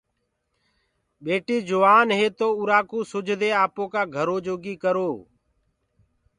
[1.25, 5.11] ٻٽيٚ جوآن هي تو اُرا ڪو سُجھدي آپو ڪآ گھرو جوگي ڪرو۔